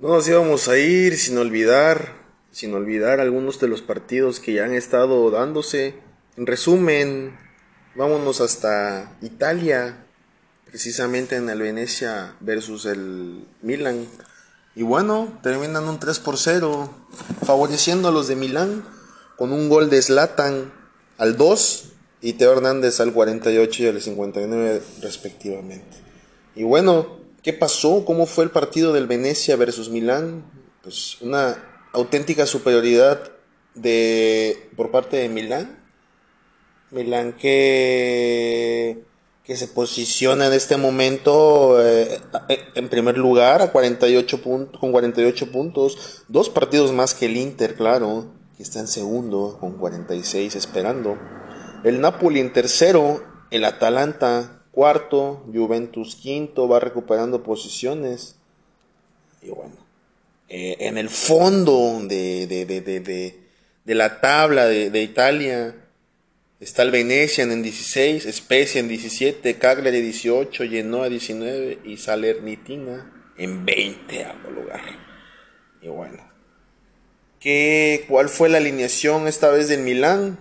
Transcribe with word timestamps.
No 0.00 0.08
nos 0.08 0.26
íbamos 0.26 0.66
a 0.66 0.76
ir 0.76 1.16
sin 1.16 1.38
olvidar, 1.38 2.14
sin 2.50 2.74
olvidar 2.74 3.20
algunos 3.20 3.60
de 3.60 3.68
los 3.68 3.80
partidos 3.80 4.40
que 4.40 4.52
ya 4.52 4.64
han 4.64 4.74
estado 4.74 5.30
dándose. 5.30 5.94
En 6.36 6.46
resumen, 6.46 7.38
vámonos 7.94 8.40
hasta 8.40 9.16
Italia, 9.22 10.04
precisamente 10.66 11.36
en 11.36 11.48
el 11.48 11.62
Venecia 11.62 12.34
versus 12.40 12.86
el 12.86 13.46
Milan. 13.62 14.08
Y 14.74 14.82
bueno, 14.82 15.38
terminan 15.44 15.88
un 15.88 16.00
3 16.00 16.18
por 16.18 16.38
0, 16.38 16.92
favoreciendo 17.46 18.08
a 18.08 18.10
los 18.10 18.26
de 18.26 18.34
Milán 18.34 18.84
con 19.36 19.52
un 19.52 19.68
gol 19.68 19.90
de 19.90 20.02
Zlatan 20.02 20.72
al 21.18 21.36
2 21.36 21.92
y 22.20 22.32
Teo 22.32 22.50
Hernández 22.50 22.98
al 22.98 23.12
48 23.12 23.82
y 23.84 23.86
al 23.86 24.02
59 24.02 24.82
respectivamente. 25.02 25.96
Y 26.56 26.64
bueno, 26.64 27.23
¿qué 27.44 27.52
pasó? 27.52 28.04
¿Cómo 28.04 28.26
fue 28.26 28.42
el 28.42 28.50
partido 28.50 28.92
del 28.92 29.06
Venecia 29.06 29.54
versus 29.54 29.90
Milán? 29.90 30.44
Pues 30.82 31.20
una 31.20 31.56
auténtica 31.92 32.46
superioridad 32.46 33.30
de 33.74 34.70
por 34.76 34.90
parte 34.90 35.18
de 35.18 35.28
Milán. 35.28 35.78
Milán 36.90 37.34
que 37.34 39.04
que 39.44 39.56
se 39.56 39.68
posiciona 39.68 40.46
en 40.46 40.54
este 40.54 40.78
momento 40.78 41.76
eh, 41.84 42.18
en 42.74 42.88
primer 42.88 43.18
lugar 43.18 43.60
a 43.60 43.72
48 43.72 44.42
puntos, 44.42 44.80
con 44.80 44.90
48 44.90 45.52
puntos, 45.52 46.24
dos 46.28 46.48
partidos 46.48 46.92
más 46.92 47.12
que 47.12 47.26
el 47.26 47.36
Inter, 47.36 47.74
claro, 47.74 48.32
que 48.56 48.62
está 48.62 48.80
en 48.80 48.88
segundo 48.88 49.58
con 49.60 49.72
46 49.76 50.56
esperando. 50.56 51.18
El 51.84 52.00
Napoli 52.00 52.40
en 52.40 52.54
tercero, 52.54 53.22
el 53.50 53.66
Atalanta 53.66 54.53
cuarto, 54.74 55.44
Juventus 55.52 56.16
quinto, 56.16 56.68
va 56.68 56.80
recuperando 56.80 57.42
posiciones. 57.42 58.36
Y 59.42 59.50
bueno, 59.50 59.76
eh, 60.48 60.76
en 60.80 60.98
el 60.98 61.08
fondo 61.08 62.00
de, 62.02 62.46
de, 62.46 62.64
de, 62.64 63.40
de 63.84 63.94
la 63.94 64.20
tabla 64.20 64.66
de 64.66 65.02
Italia, 65.02 65.74
Está 66.64 66.82
el 66.82 66.92
Venetian 66.92 67.52
en 67.52 67.62
16, 67.62 68.26
Spezia 68.32 68.80
en 68.80 68.88
17, 68.88 69.58
Cagliari 69.58 70.00
18, 70.00 70.64
Genoa 70.64 71.10
19 71.10 71.80
y 71.84 71.98
Salernitina 71.98 73.32
en 73.36 73.66
20 73.66 74.26
lugar. 74.54 74.80
Y 75.82 75.88
bueno, 75.88 76.26
¿qué, 77.38 78.06
¿cuál 78.08 78.30
fue 78.30 78.48
la 78.48 78.56
alineación 78.56 79.28
esta 79.28 79.50
vez 79.50 79.68
del 79.68 79.80
Milán? 79.80 80.38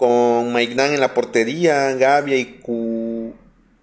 Con 0.00 0.50
Maignan 0.50 0.94
en 0.94 1.00
la 1.00 1.12
portería, 1.12 1.92
Gavia 1.92 2.38
y 2.38 2.58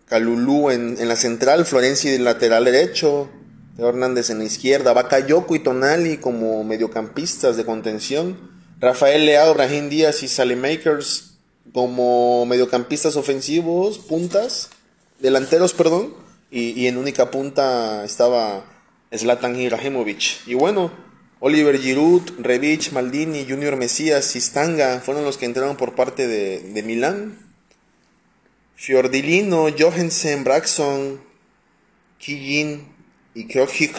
Calulú 0.08 0.72
en, 0.72 1.08
la 1.08 1.16
central, 1.16 1.64
Florenzi 1.64 2.10
en 2.10 2.24
lateral 2.24 2.66
derecho, 2.66 3.30
Hernández 3.78 4.32
en 4.32 4.40
la 4.40 4.46
izquierda, 4.46 4.94
Bakayoko 4.94 5.54
y 5.56 5.60
Tonali 5.60 6.18
como 6.18 6.64
mediocampistas 6.64 7.56
de 7.56 7.66
contención. 7.66 8.36
Rafael 8.80 9.28
Leao, 9.28 9.54
Brahim 9.54 9.90
Díaz 9.90 10.24
y 10.24 10.28
Salemakers 10.28 11.36
como 11.72 12.48
mediocampistas 12.48 13.16
ofensivos, 13.16 14.00
puntas, 14.00 14.72
delanteros, 15.20 15.76
perdón, 15.76 16.16
y, 16.50 16.88
en 16.88 16.98
única 16.98 17.30
punta 17.30 18.04
estaba 18.04 18.66
Zlatan 19.16 19.56
Ibrahimovic. 19.56 20.48
Y 20.48 20.56
bueno, 20.56 20.92
Oliver 21.40 21.80
Giroud, 21.80 22.24
Revich, 22.40 22.92
Maldini, 22.92 23.46
Junior 23.48 23.76
Mesías 23.76 24.36
y 24.36 24.42
Stanga 24.42 25.02
fueron 25.02 25.24
los 25.24 25.38
que 25.38 25.46
entraron 25.46 25.78
por 25.78 25.94
parte 25.94 26.28
de, 26.28 26.60
de 26.60 26.84
Milán. 26.84 27.38
Fiordilino, 28.76 29.68
Johansen, 29.78 30.44
Braxon, 30.44 31.22
Kijin 32.18 32.88
y. 33.34 33.48
Krojic 33.48 33.96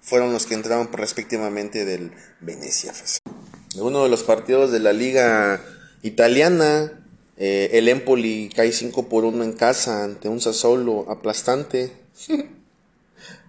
fueron 0.00 0.32
los 0.32 0.46
que 0.46 0.54
entraron 0.54 0.90
respectivamente 0.92 1.84
del 1.84 2.12
Venecia. 2.40 2.92
uno 3.76 4.02
de 4.02 4.08
los 4.08 4.22
partidos 4.22 4.72
de 4.72 4.80
la 4.80 4.92
liga 4.92 5.62
italiana, 6.02 7.04
eh, 7.36 7.70
el 7.74 7.88
Empoli 7.88 8.50
cae 8.54 8.72
5 8.72 9.08
por 9.08 9.24
1 9.24 9.44
en 9.44 9.52
casa 9.52 10.04
ante 10.04 10.28
un 10.28 10.40
Sassuolo 10.40 11.06
aplastante. 11.10 11.92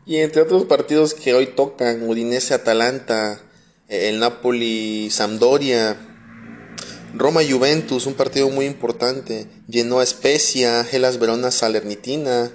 y 0.05 0.17
entre 0.17 0.41
otros 0.41 0.65
partidos 0.65 1.13
que 1.13 1.33
hoy 1.33 1.47
tocan, 1.47 2.07
Udinese 2.07 2.53
Atalanta, 2.53 3.41
eh, 3.87 4.09
el 4.09 4.19
Napoli 4.19 5.09
Sampdoria, 5.11 5.97
Roma 7.13 7.41
Juventus, 7.47 8.05
un 8.05 8.13
partido 8.13 8.49
muy 8.49 8.65
importante, 8.65 9.47
Genoa 9.69 10.05
Spezia, 10.05 10.83
Gelas 10.83 11.19
Verona 11.19 11.51
Salernitina, 11.51 12.51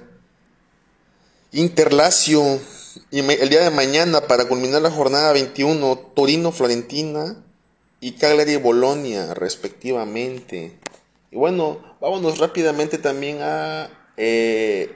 Interlacio 1.53 2.61
y 3.11 3.21
el 3.21 3.49
día 3.49 3.63
de 3.63 3.71
mañana, 3.71 4.23
para 4.23 4.47
culminar 4.47 4.83
la 4.83 4.91
jornada 4.91 5.33
21, 5.33 5.99
Torino, 6.15 6.53
Florentina 6.53 7.37
y 8.01 8.13
Cagliari, 8.13 8.57
Bolonia, 8.57 9.35
respectivamente. 9.35 10.79
Y 11.31 11.37
bueno, 11.37 11.81
vámonos 12.01 12.39
rápidamente 12.39 12.99
también 12.99 13.39
a 13.43 13.91
eh, 14.17 14.95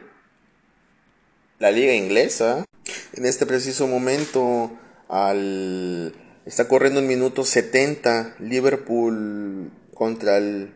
la 1.60 1.70
liga 1.70 1.94
inglesa. 1.94 2.64
En 3.12 3.26
este 3.26 3.46
preciso 3.46 3.86
momento, 3.86 4.72
al, 5.08 6.12
está 6.44 6.66
corriendo 6.66 6.98
el 6.98 7.06
minuto 7.06 7.44
70, 7.44 8.34
Liverpool 8.40 9.70
contra 9.94 10.38
el 10.38 10.72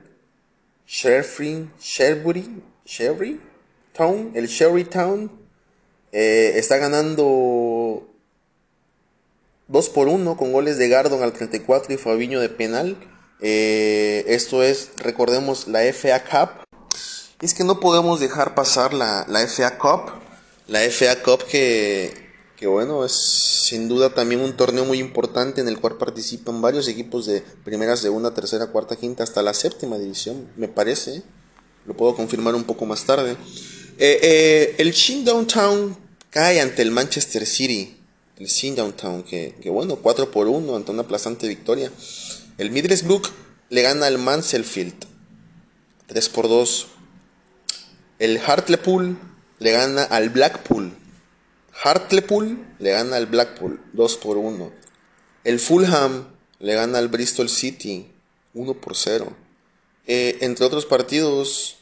Sherbury, 0.86 1.70
Sherbury 2.84 3.40
Town, 3.94 4.32
el 4.34 4.46
Sherry 4.46 4.84
Town 4.84 5.32
eh, 6.12 6.52
está 6.56 6.76
ganando 6.76 8.06
2 9.68 9.88
por 9.88 10.08
1 10.08 10.36
con 10.36 10.52
goles 10.52 10.76
de 10.76 10.88
Gardon 10.88 11.22
al 11.22 11.32
34 11.32 11.94
y 11.94 11.96
Fabiño 11.96 12.40
de 12.40 12.50
penal. 12.50 12.96
Eh, 13.40 14.24
esto 14.28 14.62
es, 14.62 14.90
recordemos, 14.98 15.66
la 15.66 15.80
FA 15.92 16.22
Cup. 16.22 16.64
es 17.40 17.54
que 17.54 17.64
no 17.64 17.80
podemos 17.80 18.20
dejar 18.20 18.54
pasar 18.54 18.92
la, 18.92 19.24
la 19.28 19.40
FA 19.48 19.78
Cup. 19.78 20.23
La 20.66 20.80
FA 20.90 21.22
Cup 21.22 21.44
que, 21.44 22.14
que, 22.56 22.66
bueno, 22.66 23.04
es 23.04 23.12
sin 23.68 23.88
duda 23.88 24.14
también 24.14 24.40
un 24.40 24.56
torneo 24.56 24.84
muy 24.84 24.98
importante 24.98 25.60
en 25.60 25.68
el 25.68 25.78
cual 25.78 25.98
participan 25.98 26.62
varios 26.62 26.88
equipos 26.88 27.26
de 27.26 27.42
primera, 27.64 27.96
segunda, 27.96 28.32
tercera, 28.32 28.68
cuarta, 28.68 28.96
quinta, 28.96 29.22
hasta 29.22 29.42
la 29.42 29.52
séptima 29.52 29.98
división, 29.98 30.48
me 30.56 30.68
parece. 30.68 31.22
Lo 31.86 31.94
puedo 31.94 32.16
confirmar 32.16 32.54
un 32.54 32.64
poco 32.64 32.86
más 32.86 33.04
tarde. 33.04 33.36
Eh, 33.98 34.74
el 34.78 34.92
Shin 34.92 35.24
Downtown 35.24 35.96
cae 36.30 36.60
ante 36.60 36.82
el 36.82 36.90
Manchester 36.90 37.46
City, 37.46 37.96
el 38.38 38.48
Sin 38.48 38.74
Downtown, 38.74 39.22
que, 39.22 39.54
bueno, 39.66 39.96
4 39.96 40.30
por 40.30 40.48
1 40.48 40.76
ante 40.76 40.90
una 40.90 41.02
aplastante 41.02 41.46
victoria. 41.46 41.92
El 42.58 42.70
Middlesbrough 42.70 43.28
le 43.68 43.82
gana 43.82 44.06
al 44.06 44.18
Mansfield, 44.18 44.94
3 46.06 46.28
por 46.30 46.48
2. 46.48 46.86
El 48.18 48.38
Hartlepool 48.38 49.18
le 49.64 49.72
gana 49.72 50.02
al 50.04 50.28
Blackpool. 50.28 50.92
Hartlepool 51.82 52.66
le 52.78 52.90
gana 52.90 53.16
al 53.16 53.24
Blackpool, 53.24 53.80
2 53.94 54.16
por 54.18 54.36
1. 54.36 54.70
El 55.42 55.58
Fulham 55.58 56.28
le 56.58 56.74
gana 56.74 56.98
al 56.98 57.08
Bristol 57.08 57.48
City, 57.48 58.06
1 58.52 58.74
por 58.74 58.94
0. 58.94 59.34
Eh, 60.06 60.36
entre 60.42 60.66
otros 60.66 60.84
partidos, 60.84 61.78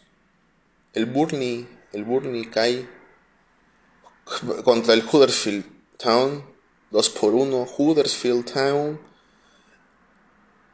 el 0.93 1.07
Burnley, 1.07 1.67
el 1.93 2.05
Burnley 2.05 2.45
cae 2.45 2.89
contra 4.63 4.95
el 4.95 5.03
Huddersfield 5.03 5.65
Town, 5.97 6.45
2 6.93 7.11
por 7.11 7.35
1, 7.35 7.69
Huddersfield 7.79 8.45
Town. 8.45 9.01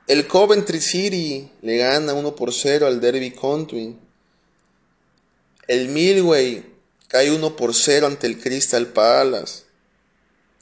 El 0.06 0.26
Coventry 0.26 0.82
City 0.82 1.50
le 1.62 1.78
gana 1.78 2.12
1 2.12 2.36
por 2.36 2.52
0 2.52 2.86
al 2.86 3.00
Derby 3.00 3.30
Country. 3.30 3.97
El 5.66 5.88
Millway 5.88 6.76
cae 7.08 7.30
1 7.30 7.56
por 7.56 7.74
0 7.74 8.06
ante 8.06 8.27
el 8.27 8.38
Crystal 8.38 8.86
Palace. 8.86 9.65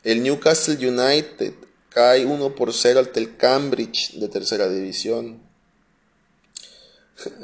El 0.05 0.23
Newcastle 0.23 0.76
United 0.76 1.53
cae 1.91 2.25
1 2.25 2.55
por 2.55 2.73
0 2.73 3.00
ante 3.00 3.21
el 3.21 3.37
Cambridge 3.37 4.12
de 4.15 4.29
tercera 4.29 4.69
división. 4.69 5.43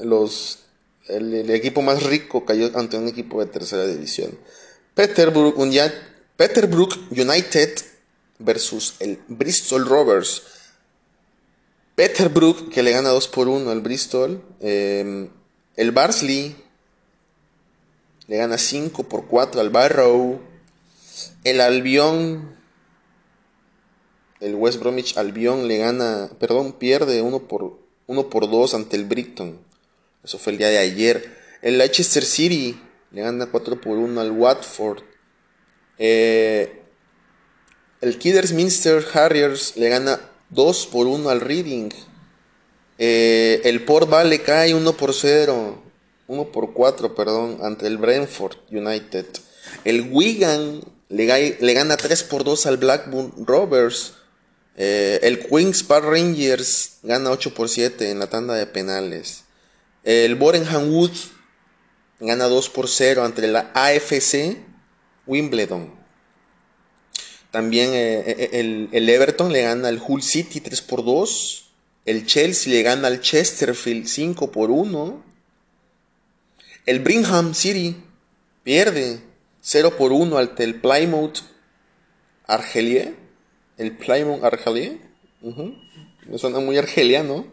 Los, 0.02 0.60
el 1.08 1.50
equipo 1.50 1.82
más 1.82 2.02
rico 2.04 2.44
cayó 2.44 2.70
ante 2.78 2.96
un 2.96 3.08
equipo 3.08 3.44
de 3.44 3.50
tercera 3.50 3.86
división. 3.86 4.38
Peterborough, 4.94 5.58
United 7.10 7.74
versus 8.38 8.94
el 9.00 9.18
Bristol 9.28 9.86
Rovers. 9.86 10.42
Peterborough 11.94 12.68
que 12.68 12.82
le 12.82 12.92
gana 12.92 13.08
2 13.10 13.28
por 13.28 13.48
1 13.48 13.70
al 13.70 13.80
Bristol. 13.80 14.42
Em, 14.60 15.30
el 15.76 15.90
Barnsley 15.92 16.56
le 18.32 18.38
gana 18.38 18.56
5 18.56 19.02
por 19.10 19.26
4 19.26 19.60
al 19.60 19.68
Barrow. 19.68 20.40
El 21.44 21.60
Albion, 21.60 22.56
el 24.40 24.54
West 24.54 24.80
Bromwich 24.80 25.18
Albion 25.18 25.68
le 25.68 25.76
gana, 25.76 26.30
perdón, 26.40 26.72
pierde 26.72 27.20
1 27.20 27.40
por, 27.40 27.78
1 28.06 28.30
por 28.30 28.50
2 28.50 28.72
ante 28.72 28.96
el 28.96 29.04
Brighton. 29.04 29.60
Eso 30.24 30.38
fue 30.38 30.52
el 30.52 30.58
día 30.58 30.70
de 30.70 30.78
ayer. 30.78 31.36
El 31.60 31.76
Leicester 31.76 32.24
City 32.24 32.80
le 33.10 33.20
gana 33.20 33.50
4 33.50 33.78
por 33.82 33.98
1 33.98 34.18
al 34.18 34.30
Watford. 34.30 35.02
Eh, 35.98 36.84
el 38.00 38.16
Kidderminster 38.16 39.04
Harriers 39.12 39.76
le 39.76 39.90
gana 39.90 40.18
2 40.48 40.86
por 40.86 41.06
1 41.06 41.28
al 41.28 41.42
Reading. 41.42 41.90
Eh, 42.96 43.60
el 43.64 43.84
Port 43.84 44.08
Vale 44.08 44.40
cae 44.40 44.74
1 44.74 44.96
por 44.96 45.12
0. 45.12 45.91
1 46.32 46.50
por 46.50 46.72
4, 46.72 47.14
perdón, 47.14 47.58
ante 47.62 47.86
el 47.86 47.98
Brentford 47.98 48.56
United. 48.70 49.26
El 49.84 50.10
Wigan 50.10 50.80
le, 51.10 51.58
le 51.60 51.74
gana 51.74 51.96
3 51.98 52.22
por 52.24 52.42
2 52.42 52.66
al 52.66 52.78
Blackburn 52.78 53.46
Rovers. 53.46 54.14
Eh, 54.76 55.20
el 55.22 55.46
Queens 55.46 55.82
Park 55.82 56.06
Rangers 56.06 56.98
gana 57.02 57.30
8 57.30 57.52
por 57.52 57.68
7 57.68 58.10
en 58.10 58.18
la 58.18 58.30
tanda 58.30 58.54
de 58.54 58.66
penales. 58.66 59.44
El 60.04 60.34
Borenham 60.36 60.90
Wood 60.90 61.12
gana 62.18 62.46
2 62.46 62.70
por 62.70 62.88
0 62.88 63.24
ante 63.24 63.46
la 63.46 63.70
AFC 63.74 64.56
Wimbledon. 65.26 65.92
También 67.50 67.90
eh, 67.90 68.24
eh, 68.26 68.50
el, 68.54 68.88
el, 68.92 69.08
Everton 69.10 69.52
le 69.52 69.60
gana 69.60 69.88
al 69.88 70.02
Hull 70.04 70.22
City 70.22 70.60
3 70.60 70.80
por 70.80 71.04
2. 71.04 71.66
El 72.06 72.26
Chelsea 72.26 72.72
le 72.72 72.82
gana 72.82 73.08
al 73.08 73.20
Chesterfield 73.20 74.06
5 74.06 74.50
por 74.50 74.70
1. 74.70 75.31
El 76.84 76.98
Brigham 76.98 77.54
City 77.54 77.96
pierde 78.64 79.20
0 79.60 79.96
por 79.96 80.10
1 80.10 80.36
ante 80.36 80.64
el 80.64 80.80
Plymouth 80.80 81.38
Argelia. 82.46 83.14
El 83.78 83.96
Plymouth 83.96 84.42
Argelia. 84.42 84.98
Me 85.40 86.38
suena 86.38 86.58
muy 86.58 86.78
argeliano. 86.78 87.46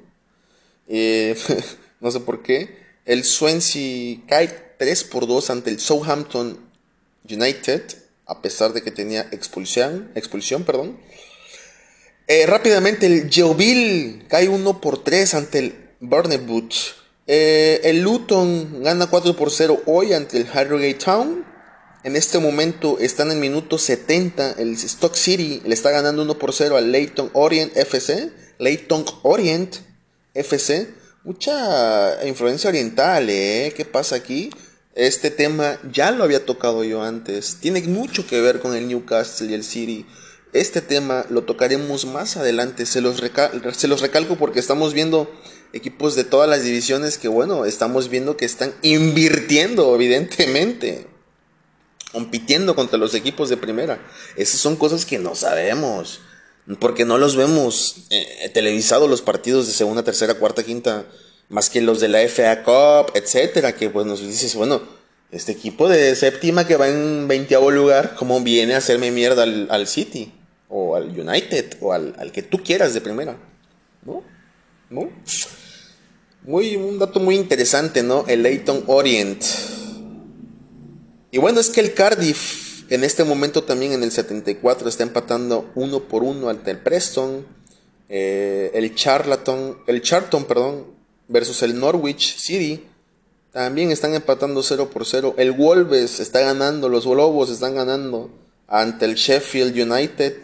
Eh, 0.87 1.37
no 1.99 2.09
sé 2.09 2.19
por 2.21 2.41
qué. 2.41 2.79
El 3.05 3.23
Swansea 3.23 4.17
cae 4.27 4.47
3 4.79 5.03
por 5.03 5.27
2 5.27 5.51
ante 5.51 5.69
el 5.69 5.79
Southampton 5.79 6.59
United. 7.29 7.83
A 8.25 8.41
pesar 8.41 8.73
de 8.73 8.81
que 8.81 8.89
tenía 8.89 9.27
expulsión. 9.31 10.11
expulsión 10.15 10.63
perdón. 10.63 10.99
Eh, 12.27 12.47
rápidamente 12.47 13.05
el 13.05 13.29
Yeovil 13.29 14.25
cae 14.27 14.49
1 14.49 14.81
por 14.81 15.03
3 15.03 15.35
ante 15.35 15.59
el 15.59 15.89
Burnewood. 15.99 16.73
Eh, 17.31 17.81
el 17.83 18.01
Luton 18.01 18.81
gana 18.81 19.05
4 19.05 19.35
por 19.35 19.51
0 19.51 19.83
hoy 19.85 20.13
ante 20.13 20.37
el 20.37 20.47
Harrogate 20.51 20.95
Town. 20.95 21.45
En 22.03 22.15
este 22.15 22.39
momento 22.39 22.97
están 22.97 23.29
en 23.29 23.39
minuto 23.39 23.77
70. 23.77 24.53
El 24.53 24.73
Stock 24.73 25.13
City 25.13 25.61
le 25.63 25.75
está 25.75 25.91
ganando 25.91 26.23
1 26.23 26.39
por 26.39 26.53
0 26.53 26.75
al 26.75 26.91
Leighton 26.91 27.29
Orient 27.33 27.77
FC. 27.77 28.31
Leighton 28.57 29.05
Orient 29.21 29.75
FC. 30.33 30.89
Mucha 31.23 32.25
influencia 32.25 32.67
oriental, 32.67 33.29
¿eh? 33.29 33.73
¿Qué 33.77 33.85
pasa 33.85 34.15
aquí? 34.15 34.49
Este 34.95 35.29
tema 35.29 35.77
ya 35.91 36.09
lo 36.09 36.23
había 36.23 36.47
tocado 36.47 36.83
yo 36.83 37.03
antes. 37.03 37.57
Tiene 37.61 37.79
mucho 37.83 38.25
que 38.25 38.41
ver 38.41 38.59
con 38.59 38.75
el 38.75 38.87
Newcastle 38.87 39.51
y 39.51 39.53
el 39.53 39.63
City. 39.63 40.07
Este 40.51 40.81
tema 40.81 41.27
lo 41.29 41.43
tocaremos 41.43 42.05
más 42.05 42.37
adelante. 42.37 42.87
Se 42.87 43.01
los, 43.01 43.21
se 43.73 43.87
los 43.87 44.01
recalco 44.01 44.35
porque 44.35 44.59
estamos 44.59 44.95
viendo 44.95 45.29
equipos 45.74 46.16
de 46.16 46.24
todas 46.24 46.50
las 46.50 46.63
divisiones 46.63 47.18
que, 47.18 47.27
bueno, 47.27 47.66
estamos 47.66 48.10
viendo 48.10 48.38
que 48.38 48.45
están 48.45 48.74
invirtiendo, 48.81 49.94
evidentemente 49.95 51.07
compitiendo 52.12 52.75
contra 52.75 52.98
los 52.98 53.13
equipos 53.13 53.50
de 53.50 53.57
primera. 53.57 54.00
Esas 54.36 54.60
son 54.60 54.75
cosas 54.75 55.06
que 55.06 55.19
no 55.19 55.36
sabemos, 55.36 56.21
porque 56.80 57.06
no 57.06 57.18
los 57.18 57.36
vemos 57.36 58.07
eh, 58.10 58.50
televisados 58.54 59.10
los 59.10 59.21
partidos 59.21 59.68
de 59.68 59.74
segunda, 59.74 60.04
tercera, 60.04 60.36
cuarta, 60.36 60.63
quinta, 60.63 61.06
más 61.50 61.69
que 61.69 61.81
los 61.81 62.00
de 62.00 62.07
la 62.07 62.27
FA 62.27 62.63
Cup, 62.63 63.12
etcétera, 63.15 63.75
que 63.75 63.89
pues 63.89 64.06
nos 64.06 64.22
dices, 64.22 64.56
bueno, 64.56 64.81
este 65.31 65.51
equipo 65.51 65.88
de 65.88 66.15
séptima 66.15 66.65
que 66.65 66.75
va 66.75 66.88
en 66.88 67.27
20 67.27 67.56
lugar, 67.72 68.15
¿cómo 68.18 68.39
viene 68.42 68.74
a 68.74 68.77
hacerme 68.77 69.12
mierda 69.12 69.44
al, 69.44 69.88
City? 69.88 70.33
O 70.69 70.95
al 70.95 71.07
United, 71.07 71.77
o 71.81 71.94
al, 71.94 72.15
al, 72.18 72.31
que 72.31 72.44
tú 72.44 72.63
quieras 72.63 72.94
de 72.94 73.01
primera, 73.01 73.38
¿no? 74.04 74.24
¿No? 74.89 75.10
Muy, 76.50 76.75
un 76.75 76.98
dato 76.98 77.19
muy 77.19 77.36
interesante, 77.36 78.01
¿no? 78.01 78.25
El 78.28 78.42
Leighton 78.42 78.84
Orient 78.88 79.44
y 81.31 81.38
bueno, 81.38 81.60
es 81.60 81.69
que 81.69 81.80
el 81.80 81.94
Cardiff 81.94 82.92
en 82.92 83.04
este 83.04 83.24
momento 83.24 83.63
también 83.63 83.92
en 83.92 84.01
el 84.01 84.12
74 84.12 84.90
está 84.90 85.04
empatando 85.04 85.69
uno 85.75 86.07
por 86.07 86.24
uno 86.24 86.50
ante 86.50 86.72
el 86.72 86.80
Preston. 86.80 87.46
Eh, 88.10 88.72
el 88.74 88.96
Charlton, 88.96 89.78
el 89.86 90.01
Charlton, 90.01 90.46
perdón, 90.46 90.86
versus 91.28 91.62
el 91.62 91.80
Norwich 91.80 92.36
City. 92.38 92.84
También 93.51 93.92
están 93.92 94.16
empatando 94.16 94.63
0 94.63 94.90
por 94.92 95.06
0. 95.06 95.36
El 95.38 95.51
Wolves 95.51 96.19
está 96.19 96.40
ganando, 96.40 96.90
los 96.90 97.06
Lobos 97.06 97.51
están 97.51 97.75
ganando 97.75 98.31
ante 98.68 99.06
el 99.06 99.13
Sheffield 99.13 99.80
United. 99.80 100.36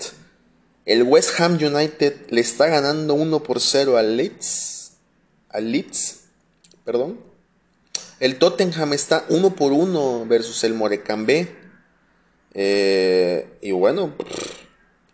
El 0.86 1.02
West 1.02 1.40
Ham 1.40 1.54
United 1.54 2.30
le 2.30 2.42
está 2.42 2.68
ganando 2.68 3.16
1 3.16 3.42
por 3.42 3.60
0 3.60 3.98
al 3.98 4.18
Leeds. 4.18 4.75
Leeds, 5.60 6.26
perdón. 6.84 7.20
El 8.20 8.38
Tottenham 8.38 8.94
está 8.94 9.26
uno 9.30 9.56
por 9.56 9.72
uno 9.74 10.26
versus 10.26 10.64
el 10.64 10.74
Morecambe. 10.74 11.50
Eh, 12.54 13.58
y 13.62 13.72
bueno, 13.72 14.14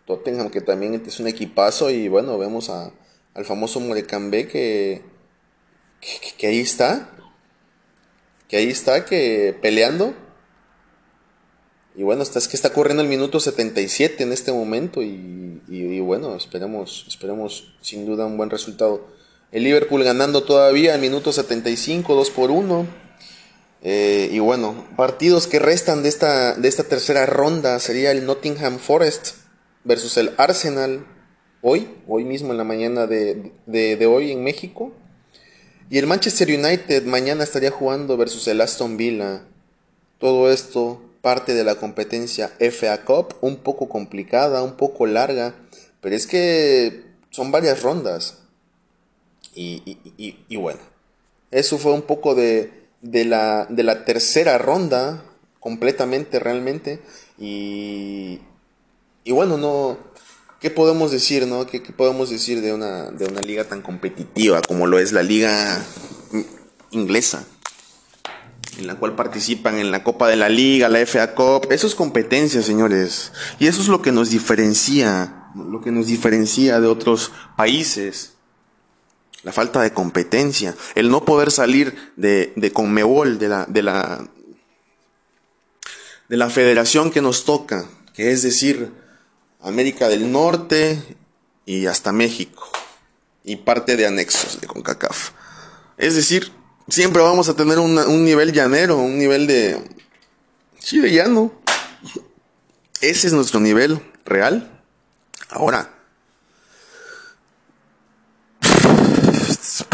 Tottenham 0.06 0.50
que 0.50 0.60
también 0.60 1.02
es 1.04 1.18
un 1.18 1.26
equipazo. 1.26 1.90
Y 1.90 2.08
bueno, 2.08 2.38
vemos 2.38 2.70
a, 2.70 2.92
al 3.34 3.44
famoso 3.44 3.80
Morecambe 3.80 4.46
que, 4.46 5.02
que, 6.38 6.46
ahí 6.46 6.60
está. 6.60 7.10
Que 8.48 8.56
ahí 8.58 8.68
está, 8.68 9.04
que 9.04 9.56
peleando. 9.60 10.14
Y 11.94 12.04
bueno, 12.04 12.22
es 12.22 12.48
que 12.48 12.56
está 12.56 12.72
corriendo 12.72 13.02
el 13.02 13.08
minuto 13.08 13.40
77 13.40 14.22
en 14.22 14.32
este 14.32 14.52
momento. 14.52 15.02
Y, 15.02 15.60
y, 15.68 16.00
bueno, 16.00 16.36
esperemos, 16.36 17.04
esperemos 17.08 17.74
sin 17.80 18.06
duda 18.06 18.26
un 18.26 18.36
buen 18.36 18.50
resultado. 18.50 19.08
El 19.52 19.64
Liverpool 19.64 20.02
ganando 20.02 20.44
todavía 20.44 20.94
el 20.94 21.00
minuto 21.02 21.30
75, 21.30 22.14
2 22.14 22.30
por 22.30 22.50
1. 22.50 22.86
Eh, 23.82 24.30
y 24.32 24.38
bueno, 24.38 24.86
partidos 24.96 25.46
que 25.46 25.58
restan 25.58 26.02
de 26.02 26.08
esta, 26.08 26.54
de 26.54 26.68
esta 26.68 26.84
tercera 26.84 27.26
ronda 27.26 27.78
sería 27.78 28.12
el 28.12 28.24
Nottingham 28.24 28.78
Forest 28.78 29.34
versus 29.84 30.16
el 30.16 30.32
Arsenal 30.38 31.04
hoy, 31.60 31.88
hoy 32.08 32.24
mismo 32.24 32.52
en 32.52 32.58
la 32.58 32.64
mañana 32.64 33.06
de, 33.06 33.52
de, 33.66 34.06
hoy 34.06 34.32
en 34.32 34.42
México. 34.42 34.90
Y 35.90 35.98
el 35.98 36.06
Manchester 36.06 36.48
United 36.48 37.04
mañana 37.04 37.44
estaría 37.44 37.70
jugando 37.70 38.16
versus 38.16 38.48
el 38.48 38.62
Aston 38.62 38.96
Villa. 38.96 39.42
Todo 40.18 40.50
esto 40.50 41.02
parte 41.20 41.52
de 41.52 41.64
la 41.64 41.74
competencia 41.74 42.50
FA 42.58 43.04
Cup, 43.04 43.34
un 43.42 43.56
poco 43.56 43.90
complicada, 43.90 44.62
un 44.62 44.78
poco 44.78 45.06
larga, 45.06 45.54
pero 46.00 46.16
es 46.16 46.26
que 46.26 47.02
son 47.30 47.52
varias 47.52 47.82
rondas. 47.82 48.41
Y, 49.54 50.56
bueno, 50.56 50.80
eso 51.50 51.78
fue 51.78 51.92
un 51.92 52.02
poco 52.02 52.34
de, 52.34 52.72
de, 53.00 53.24
la, 53.24 53.66
de 53.66 53.82
la 53.82 54.04
tercera 54.04 54.58
ronda, 54.58 55.24
completamente, 55.60 56.38
realmente. 56.38 57.00
Y, 57.38 58.40
y 59.24 59.32
bueno, 59.32 59.58
no, 59.58 59.98
¿qué 60.60 60.70
podemos 60.70 61.10
decir, 61.10 61.46
no? 61.46 61.66
¿Qué, 61.66 61.80
podemos 61.80 62.30
decir 62.30 62.62
de 62.62 62.72
una, 62.72 63.10
de 63.10 63.26
una 63.26 63.40
liga 63.40 63.64
tan 63.64 63.82
competitiva 63.82 64.62
como 64.62 64.86
lo 64.86 64.98
es 64.98 65.12
la 65.12 65.22
liga 65.22 65.84
inglesa? 66.90 67.44
En 68.78 68.86
la 68.86 68.94
cual 68.94 69.14
participan 69.14 69.78
en 69.78 69.90
la 69.90 70.02
Copa 70.02 70.28
de 70.28 70.36
la 70.36 70.48
Liga, 70.48 70.88
la 70.88 71.04
FA 71.04 71.34
Cup. 71.34 71.66
Eso 71.70 71.86
es 71.86 71.94
competencia, 71.94 72.62
señores. 72.62 73.32
Y 73.58 73.66
eso 73.66 73.82
es 73.82 73.88
lo 73.88 74.00
que 74.00 74.12
nos 74.12 74.30
diferencia, 74.30 75.50
lo 75.54 75.82
que 75.82 75.90
nos 75.90 76.06
diferencia 76.06 76.80
de 76.80 76.86
otros 76.86 77.32
países 77.54 78.31
la 79.42 79.52
falta 79.52 79.82
de 79.82 79.92
competencia, 79.92 80.74
el 80.94 81.10
no 81.10 81.24
poder 81.24 81.50
salir 81.50 82.12
de, 82.16 82.52
de 82.56 82.72
Conmebol, 82.72 83.38
de 83.38 83.48
la, 83.48 83.66
de, 83.66 83.82
la, 83.82 84.28
de 86.28 86.36
la 86.36 86.50
federación 86.50 87.10
que 87.10 87.22
nos 87.22 87.44
toca, 87.44 87.86
que 88.14 88.30
es 88.30 88.42
decir, 88.42 88.92
América 89.60 90.08
del 90.08 90.30
Norte 90.30 91.02
y 91.66 91.86
hasta 91.86 92.12
México, 92.12 92.70
y 93.44 93.56
parte 93.56 93.96
de 93.96 94.06
anexos 94.06 94.60
de 94.60 94.66
CONCACAF. 94.66 95.30
Es 95.98 96.14
decir, 96.14 96.52
siempre 96.88 97.22
vamos 97.22 97.48
a 97.48 97.54
tener 97.54 97.78
un 97.78 98.24
nivel 98.24 98.52
llanero, 98.52 98.98
un 98.98 99.18
nivel 99.18 99.46
de... 99.46 99.82
Sí, 100.78 101.00
llano. 101.00 101.52
Ese 103.00 103.28
es 103.28 103.32
nuestro 103.32 103.60
nivel 103.60 104.00
real. 104.24 104.82
Ahora, 105.48 106.01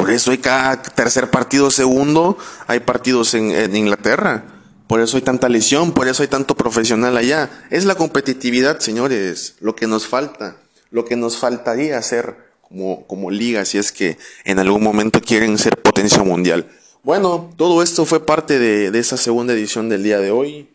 Por 0.09 0.15
eso 0.15 0.31
hay 0.31 0.38
cada 0.38 0.81
tercer 0.81 1.31
partido 1.31 1.71
segundo, 1.71 2.38
hay 2.67 2.81
partidos 2.81 3.35
en, 3.35 3.77
Inglaterra. 3.77 4.43
Por 4.87 5.03
eso 5.03 5.19
hay 5.19 5.23
tanta 5.23 5.50
lesión, 5.50 5.93
por 5.93 6.09
eso 6.09 6.23
hay 6.23 6.31
tanto 6.31 6.55
profesional 6.55 7.15
allá. 7.19 7.50
Es 7.69 7.85
la 7.85 7.95
competitividad, 7.95 8.79
señores, 8.79 9.57
lo 9.61 9.77
que 9.77 9.87
nos 9.87 10.07
falta, 10.07 10.57
lo 10.91 11.05
que 11.05 11.15
nos 11.15 11.37
faltaría 11.37 11.99
hacer 11.99 12.38
como, 12.62 13.07
como 13.07 13.31
liga 13.31 13.67
si 13.67 13.77
es 13.77 13.93
que 13.93 14.17
en 14.47 14.59
algún 14.59 14.83
momento 14.83 15.21
quieren 15.21 15.59
ser 15.59 15.77
potencia 15.77 16.23
mundial. 16.23 16.67
Bueno, 17.03 17.50
todo 17.59 17.83
esto 17.83 18.07
fue 18.07 18.25
parte 18.25 18.59
de, 18.59 18.91
de 18.91 18.99
esa 18.99 19.19
segunda 19.19 19.53
edición 19.53 19.91
del 19.91 20.05
día 20.05 20.21
de 20.21 20.31
hoy. 20.31 20.71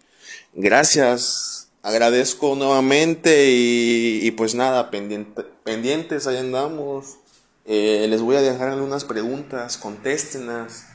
Gracias, 0.53 1.69
agradezco 1.81 2.55
nuevamente 2.55 3.47
y, 3.49 4.29
pues 4.37 4.53
nada, 4.53 4.91
pendiente, 4.91 5.41
pendientes, 5.63 6.27
ahí 6.27 6.37
andamos. 6.37 7.22
Eh, 7.65 8.07
les 8.09 8.21
voy 8.21 8.35
a 8.35 8.41
dejar 8.41 8.69
algunas 8.69 9.05
preguntas, 9.05 9.77
contéstenlas. 9.77 10.87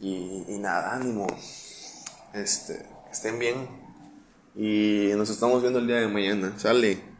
Y, 0.00 0.44
nada, 0.60 0.94
ánimo. 0.94 1.26
Este, 2.34 2.86
estén 3.10 3.38
bien. 3.38 3.68
Y 4.54 5.10
nos 5.16 5.30
estamos 5.30 5.62
viendo 5.62 5.78
el 5.78 5.86
día 5.86 5.96
de 5.96 6.08
mañana. 6.08 6.52
Sale. 6.58 7.17